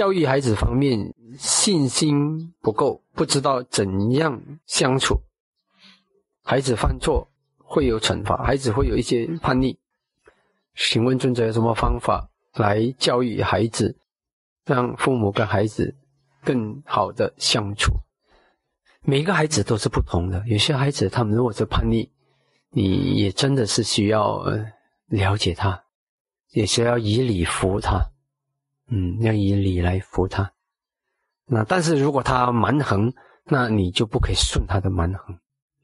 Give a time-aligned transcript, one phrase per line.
[0.00, 5.20] 教育孩子方面信心不够，不知道怎样相处，
[6.42, 9.78] 孩子犯错会有惩罚，孩子会有一些叛逆。
[10.74, 13.94] 请问尊者有什么方法来教育孩子，
[14.64, 15.94] 让父母跟孩子
[16.42, 17.92] 更好的相处？
[19.02, 22.10] 每个孩子都是不同的，有些孩子他们如果是叛逆，
[22.70, 24.42] 你也真的是需要
[25.08, 25.84] 了解他，
[26.52, 28.00] 也需要以礼服他。
[28.90, 30.52] 嗯，要以礼来服他。
[31.46, 33.12] 那但是如果他蛮横，
[33.44, 35.38] 那你就不可以顺他的蛮横。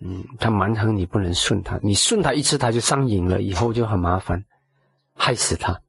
[0.00, 1.78] 嗯，他蛮横，你不能顺他。
[1.82, 4.44] 你顺他一次，他就上瘾了，以后就很麻烦，
[5.14, 5.80] 害死他。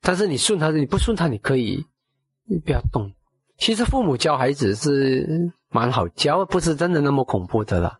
[0.00, 1.86] 但是你顺他，你不顺他，你可以
[2.64, 3.12] 不要动。
[3.56, 7.98] 其实父母教孩子是蛮好教，不是真的那么恐怖的啦。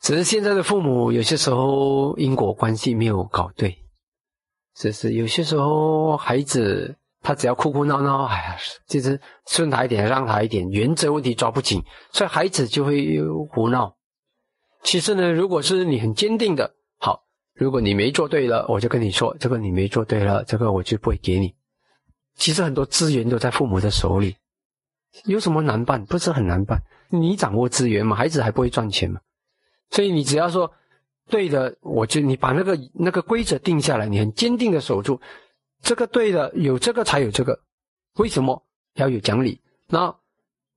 [0.00, 3.83] 只是现在的父母有些时候因果关系没有搞对。
[4.76, 8.56] 是是，有些时候孩子他只要哭哭闹闹，哎呀，
[8.88, 11.80] 就是顺他一点，让他一点，原则问题抓不紧，
[12.12, 13.20] 所以孩子就会
[13.52, 13.96] 胡闹。
[14.82, 17.22] 其实呢，如果是你很坚定的，好，
[17.54, 21.54] 如果你没做对了，我就跟你说，这个你没做对了，这个我就不会给你。
[22.34, 24.36] 其实很多资源都在父母的手里，
[25.24, 26.04] 有什么难办？
[26.04, 29.20] 不是很难办，你掌握资源嘛，孩子还不会赚钱嘛，
[29.90, 30.72] 所以你只要说。
[31.28, 35.20] 对的，我就你把那个那个规则定下来，你很坚定的守住，
[35.82, 37.58] 这个对的，有这个才有这个，
[38.16, 38.62] 为什么
[38.94, 39.60] 要有讲理？
[39.88, 40.14] 那，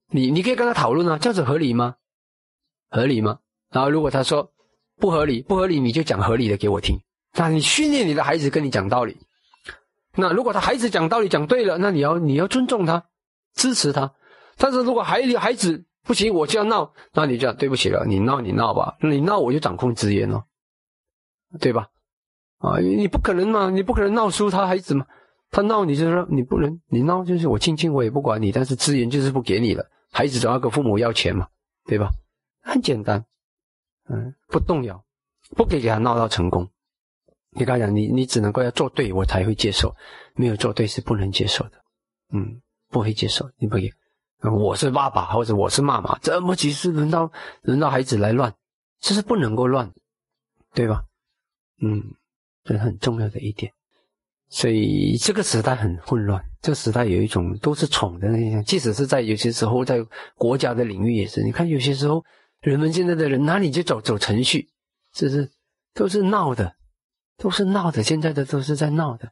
[0.09, 1.95] 你你可以跟他讨论啊，这样子合理吗？
[2.89, 3.39] 合理吗？
[3.71, 4.49] 然后如果他说
[4.97, 6.97] 不合理，不合理，你就讲合理的给我听。
[7.33, 9.17] 那你训练你的孩子跟你讲道理，
[10.15, 13.05] 那如果他孩子讲道理讲对了，那你要你要尊重他，
[13.53, 14.13] 支持他。
[14.57, 16.93] 但是如果孩孩子，不行，我就要闹。
[17.13, 20.45] 那你就对不起了，你闹你闹吧，你闹我就掌控资源了，
[21.59, 21.89] 对吧？
[22.59, 25.05] 啊，你不可能嘛，你不可能闹输他孩子嘛。
[25.51, 29.85] 他闹你就说你不能，你闹就是我亲亲我也不管你，但是资源就是不给你了。
[30.11, 31.47] 孩子总要跟父母要钱嘛，
[31.85, 32.09] 对吧？
[32.61, 33.23] 很简单，
[34.09, 35.03] 嗯，不动摇，
[35.55, 36.69] 不可以给他闹到成功。
[37.51, 39.95] 你跟他讲，你你只能够要做对，我才会接受，
[40.35, 41.81] 没有做对是不能接受的，
[42.33, 43.91] 嗯，不会接受，你不给。
[44.41, 47.31] 我是爸爸，或者我是妈妈，怎么几次轮到
[47.61, 48.53] 轮到孩子来乱？
[48.99, 49.91] 这是不能够乱，
[50.73, 51.03] 对吧？
[51.81, 52.13] 嗯，
[52.63, 53.71] 这是很重要的一点。
[54.49, 59.97] 所以这个时代很混乱，这个时代有一种都是宠的那样，即使是在有些时候在
[60.35, 61.43] 国家的领域也是。
[61.43, 62.23] 你看有些时候
[62.61, 64.69] 人们现在的人哪里就走走程序，
[65.13, 65.51] 是不是
[65.93, 66.75] 都是闹的，
[67.37, 68.03] 都是闹的。
[68.03, 69.31] 现在的都是在闹的，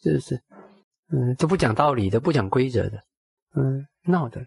[0.00, 0.42] 是不是？
[1.10, 3.04] 嗯，都不讲道理的，不讲规则的，
[3.56, 3.86] 嗯。
[4.06, 4.38] 闹的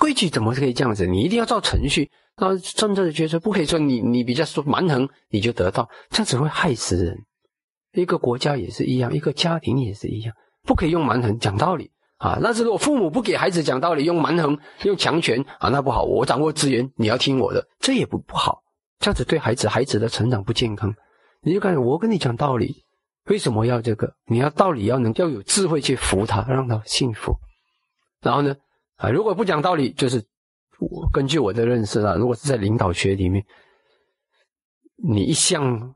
[0.00, 1.06] 规矩怎么可以这样子？
[1.06, 2.10] 你一定要照程序。
[2.36, 7.16] 那真正的角色不可以说你你比较说蛮横你就得到，这样只会害死人。
[7.92, 12.40] 一个国家也是一样，一个家庭也是一样，不可以用蛮横讲道理啊。
[12.42, 16.02] 那是如果父母不给孩子讲道理，用蛮横用强权啊，那不好。
[16.02, 18.64] 我掌握资源，你要听我的，这也不不好。
[18.98, 20.92] 这样子对孩子孩子的成长不健康。
[21.40, 22.84] 你就看我跟你讲道理，
[23.26, 24.12] 为什么要这个？
[24.26, 27.32] 你要道理要能要有智慧去服他，让他幸福。
[28.24, 28.56] 然后呢？
[28.96, 30.24] 啊，如果不讲道理，就是
[30.78, 33.44] 我根据我的认识啊，如果是在领导学里面，
[34.96, 35.94] 你一向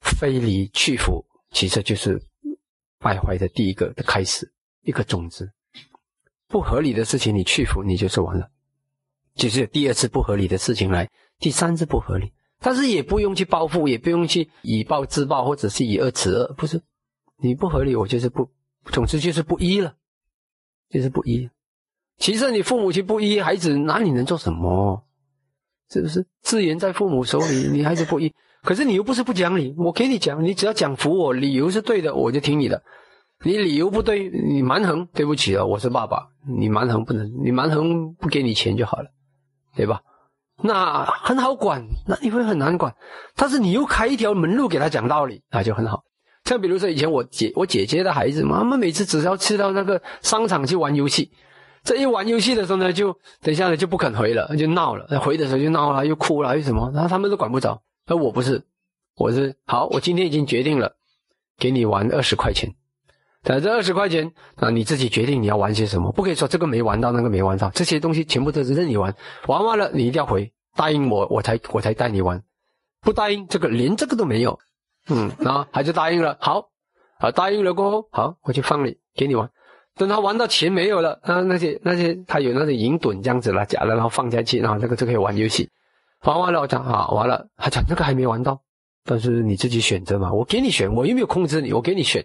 [0.00, 2.20] 非礼去服，其实就是
[2.98, 4.52] 败坏的第一个的开始，
[4.82, 5.50] 一个种子。
[6.48, 8.50] 不合理的事情你去服，你就是完了。
[9.36, 11.08] 就是第二次不合理的事情来，
[11.38, 16.82] 第三次不合理，但是也不用去报复，也不用去以暴制暴，或者是以恶止恶，不是？
[17.36, 18.50] 你不合理，我就是不，
[18.86, 19.96] 总之就是不依了，
[20.90, 21.48] 就是不依。
[22.20, 25.02] 其实你父母亲不依，孩子哪里能做什么？
[25.90, 26.24] 是不是？
[26.42, 28.32] 资源在父母手里， 你孩子不依，
[28.62, 29.74] 可是你又不是不讲理。
[29.76, 32.80] 我给你讲，你只要讲服我，理由是对的，我就听你的。
[33.42, 39.08] 你理由不对，你蛮横，对不起了，我是爸爸，你蛮横不能，你蛮横不给你钱就好了，
[39.74, 40.02] 对吧？
[40.62, 42.94] 那很好管，那你会很难管。
[43.34, 46.04] 但是你又开一条门路给他讲道理，那就很好。
[46.44, 51.32] 像比如说以前我姐我姐姐的孩子，妈妈每次只要去到那个商场去玩游戏。
[51.82, 55.20] 这一玩游戏的时候呢，就等一下呢就不肯回了，就闹了。
[55.20, 56.90] 回的时候就闹了，又哭了，又什么？
[56.94, 57.82] 然后他们都管不着。
[58.06, 58.62] 而我不是，
[59.16, 60.96] 我是好，我今天已经决定了，
[61.58, 62.74] 给你玩二十块钱。
[63.42, 69.14] 但这二十块钱啊，你自己决定你要玩些什么，不可以说这个没玩到，那个没玩到，这些东西全部都是任你玩。
[69.46, 72.42] 玩完了你一定要回，答应我，我才我才带你玩。
[73.00, 74.58] 不答应，这个连这个都没有。
[75.08, 76.36] 嗯，然后他就答应了。
[76.40, 76.68] 好，
[77.18, 79.50] 啊，答应了过后，好，我就放你，给你玩。
[80.00, 85.68] 等他玩到钱没有了，啊，那些那些他有那种银盾这样子了，假的，然后放下去，然后这个就可以玩游戏。
[86.22, 88.58] 玩完了，我讲好，完了，他讲那个还没玩到，
[89.04, 92.24] 但是你自己选择嘛，我给你选，我又没有控制你，我给你选，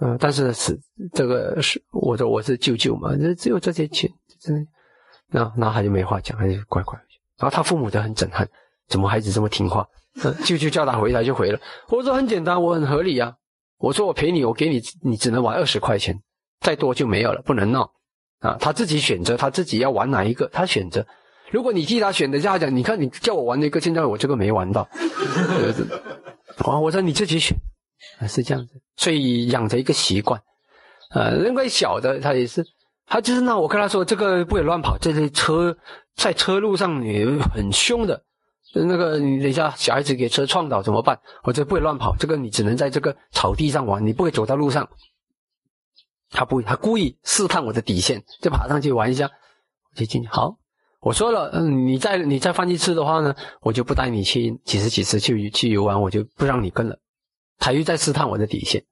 [0.00, 0.80] 嗯，但是是
[1.12, 4.66] 这个是我的，我是舅舅嘛，这只有这些钱，真的，
[5.28, 6.98] 那那他就没话讲，他就乖乖。
[7.36, 8.48] 然后他父母都很震撼，
[8.88, 9.86] 怎么孩子这么听话？
[10.42, 11.60] 舅舅叫他回来就回了。
[11.90, 13.34] 我说很简单，我很合理啊。
[13.78, 16.18] 我说我陪你，我给你，你只能玩二十块钱，
[16.60, 17.90] 再多就没有了，不能闹
[18.40, 18.56] 啊。
[18.60, 21.06] 他自己选择，他自己要玩哪一个，他选择。
[21.50, 24.82] 如果你替他选的，叫他讲，你看你叫我玩那个，现在我这个没玩到。
[26.58, 27.56] 啊，我说你自己选，
[28.20, 28.74] 啊是这样子。
[28.96, 30.40] 所以养成一个习惯，
[31.14, 32.64] 呃，那个小的他也是，
[33.06, 35.76] 他就是那我跟他说，这个不可以乱跑，这些车
[36.14, 37.24] 在车路上你
[37.54, 38.22] 很凶的。
[38.72, 41.18] 那个你等一下，小孩子给车撞倒怎么办？
[41.42, 44.88] 或者不会乱跑，这个你只能在这个草地上玩，你不会走到路上。
[46.30, 50.28] 他不，他故意试探我的底线，就爬上去玩一下，我就进去。
[50.28, 50.56] 好，
[51.00, 56.96] 我说了，嗯，你再你再犯一次的话呢，我就不带你去几十几次去去游玩，我就不让你跟了。
[57.58, 58.84] 他又在试探我的底线。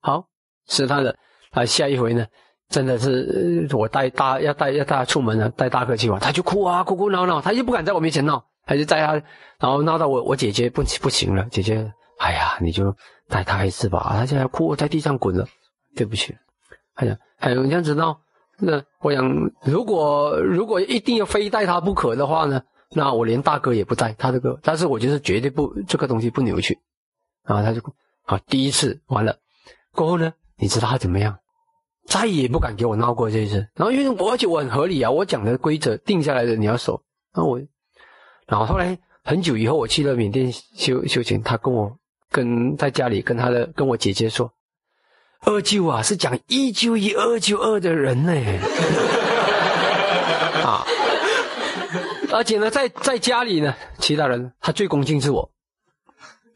[0.00, 0.26] 好，
[0.68, 1.14] 试探了
[1.52, 2.26] 啊，下一回呢，
[2.68, 8.44] 真的是我带大要带要带他出门了，带大哥去玩，他就哭啊，哭哭闹闹，他又不敢在我面前闹。
[8.64, 9.14] 他就在他，
[9.58, 12.94] 然后闹到我我姐姐不不行了，姐姐，哎呀，你就
[13.28, 14.14] 带他一次吧。
[14.16, 15.44] 他现在哭，在地上滚了，
[15.96, 16.32] 对不起。
[16.94, 18.20] 哎呀，还有这样子闹，
[18.58, 26.78] 那我想，如果如果一定要非带他不可的话呢，那我连大哥也不带他这个，但是我就是绝对不这个东西不扭曲。
[27.44, 27.80] 然后他就
[28.24, 29.36] 好，第一次完了
[29.92, 31.38] 过后呢，你知道他怎么样？
[32.06, 33.56] 再也不敢给我闹过这一次。
[33.74, 37.02] 然后因为我而且我很合理啊，我讲的规则定下来的你要守，
[37.34, 37.60] 那我。
[38.46, 41.96] 然后后来很久以后，我去了缅甸修修行，他跟我
[42.28, 44.52] 跟在家里跟他的跟我姐姐说，
[45.44, 48.32] 二舅啊是讲一就一，二就二的人呢，
[50.64, 50.84] 啊，
[52.32, 55.50] 而且呢在在家里呢，其他人他最恭敬是我，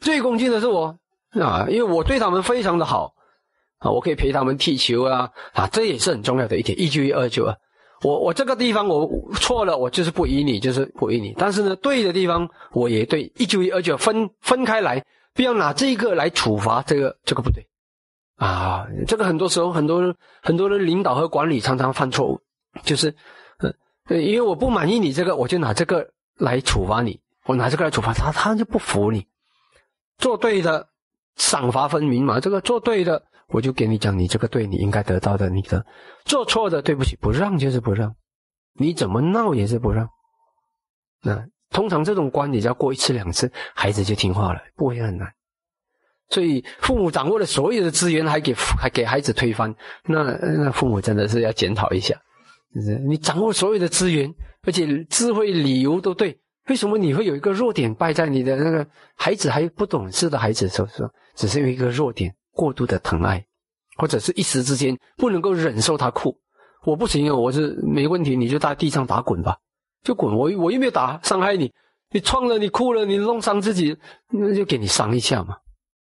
[0.00, 0.96] 最恭敬的是我。
[1.40, 3.12] 啊，因为我对他们非常的好。
[3.78, 5.30] 啊，我可以陪他们踢球啊。
[5.52, 7.54] 啊，这也是很重要的一点，一就一，二就二。
[8.02, 11.34] 我我这个地方我错了，我就是不依你，就是不依你。
[11.36, 15.04] 但是呢，对的地方我也对，一九一二九分分开来，
[15.34, 17.66] 不要拿这个来处罚这个，这个不对
[18.36, 18.86] 啊。
[19.06, 22.40] 这个很多时候很多很多人领导和管理常常犯错误，
[22.82, 23.14] 就是，
[23.58, 29.26] 呃，因为我不满意你这个，我就拿这个来处罚你，我拿这个来处罚他，他就不服你。
[30.18, 30.88] 做对的，
[31.36, 33.22] 赏罚分明嘛，这个做对的。
[33.48, 35.86] 我就给你讲，你这个对，你应该得到的，你的
[36.24, 38.16] 做错的，对不起，不让就是不让，
[38.72, 40.08] 你怎么闹也是不让。
[41.22, 45.32] 那通常这种关，你只要过一次两次，孩子就听话了，不会很难。
[46.28, 49.74] 所以父母掌握了所有的资源，还给还给孩子推翻，
[50.04, 52.14] 那那父母真的是要检讨一下。
[53.06, 54.32] 你掌握所有的资源，
[54.62, 56.38] 而且智慧、理由都对，
[56.68, 61.10] 为什么你会有一个弱点败在你的那个孩子还不懂事的孩子手上？
[61.34, 62.34] 只是有一个弱点。
[62.56, 63.44] 过度的疼爱，
[63.98, 66.34] 或者是一时之间不能够忍受他哭，
[66.86, 69.58] 我不行啊，我是没问题，你就在地上打滚吧，
[70.02, 71.70] 就滚，我我又没有打伤害你，
[72.10, 73.94] 你撞了，你哭了，你弄伤自己，
[74.30, 75.58] 那就给你伤一下嘛，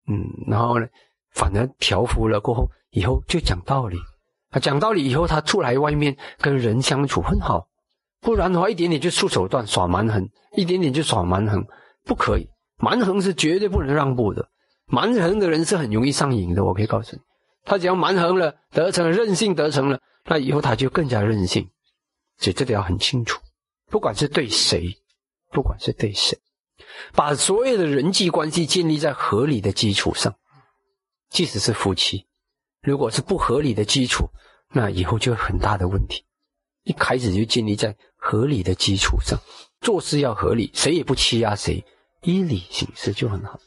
[0.07, 0.87] 嗯，然后呢，
[1.31, 3.97] 反而调服了过后，以后就讲道理，
[4.49, 7.67] 他，讲道理以后他出来外面跟人相处很好，
[8.21, 11.65] 不然的话一点点就出手段耍蛮横，一点点就耍蛮横，
[12.03, 14.49] 不可以，蛮横是绝对不能让步的。
[14.89, 17.21] 蛮横的人是很容易上瘾的，我可以告诉你，
[17.65, 21.69] 他只要蛮横了，得逞任性得逞了，那以后他就更加任性。
[22.37, 23.41] 所以这点要很清楚，
[23.89, 24.87] 不管是对谁，
[25.51, 26.37] 不管是对谁，
[27.13, 30.35] 把所有的人际关系建立在合理的基础上，
[31.29, 32.25] 即使是夫妻，
[32.81, 34.29] 如果是不合理的基础，
[34.71, 36.23] 那以后就有很大的问题。
[36.83, 39.37] 一开始就建立在合理的基础上，
[39.81, 41.83] 做事要合理，谁也不欺压谁，
[42.21, 43.59] 依理行事就很好。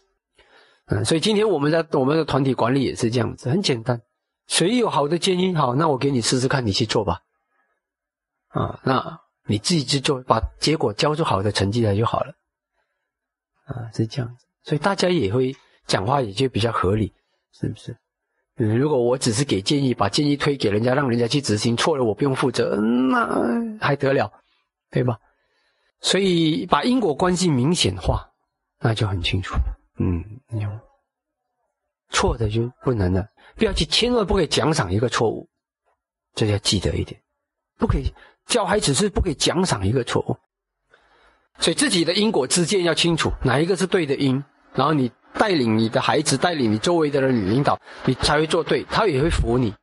[0.86, 4.00] 嗯，所以今天我们在我们的团体管理也是这样子，很简单。
[4.46, 7.20] 谁有好的建议，好，那我给你试试看，你去做吧。
[8.48, 12.34] 啊，那你自己去做，把结果交出好的成绩来就好了。
[13.70, 15.54] 啊，是这样子，所以大家也会
[15.86, 17.12] 讲话也就比较合理，
[17.52, 17.96] 是不是？
[18.56, 24.30] 如果我只是给建议，把建议推给人家，让人家去执行，错了我不用负责，那还得了，
[24.90, 25.18] 对吧？
[26.00, 28.30] 所以把因果关系明显化，
[28.78, 29.54] 那就很清楚。
[29.98, 30.22] 嗯，
[30.60, 30.68] 有
[32.10, 35.48] 错的就不能了，不要去，千万不可以奖赏一个错误，
[36.34, 37.20] 这要记得一点，
[37.78, 38.12] 不可以
[38.46, 40.36] 教孩子是不可以奖赏一个错误，
[41.58, 44.42] 所以自己的因果之见要清楚，哪一个是对的因，
[44.74, 49.74] 然后你带领你的孩子，带领你周围的人，你领导，你才会做对，他也会服你。